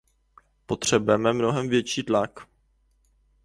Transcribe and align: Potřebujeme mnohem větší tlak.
Potřebujeme 0.65 1.33
mnohem 1.33 1.69
větší 1.69 2.03
tlak. 2.03 2.39